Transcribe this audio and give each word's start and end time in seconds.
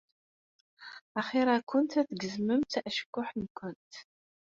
Axiṛ-akent 1.19 1.91
ad 1.99 2.07
tgezmemt 2.09 2.73
acekkuḥ-nkent. 2.87 3.93